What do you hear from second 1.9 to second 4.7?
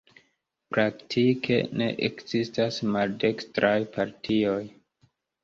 ekzistas maldekstraj partioj.